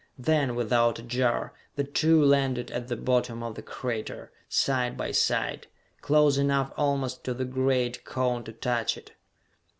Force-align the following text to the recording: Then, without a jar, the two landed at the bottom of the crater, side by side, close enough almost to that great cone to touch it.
Then, 0.17 0.55
without 0.55 0.97
a 0.97 1.03
jar, 1.03 1.53
the 1.75 1.83
two 1.83 2.25
landed 2.25 2.71
at 2.71 2.87
the 2.87 2.95
bottom 2.95 3.43
of 3.43 3.53
the 3.53 3.61
crater, 3.61 4.31
side 4.49 4.97
by 4.97 5.11
side, 5.11 5.67
close 6.01 6.39
enough 6.39 6.73
almost 6.75 7.23
to 7.25 7.35
that 7.35 7.51
great 7.51 8.03
cone 8.03 8.43
to 8.45 8.51
touch 8.51 8.97
it. 8.97 9.11